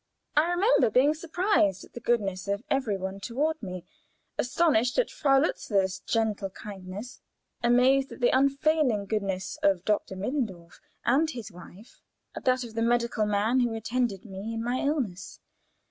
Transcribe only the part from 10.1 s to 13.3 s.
Mittendorf and his wife, at that of the medical